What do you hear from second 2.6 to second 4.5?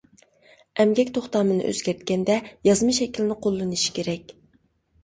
يازما شەكىلنى قوللىنىشى كېرەك.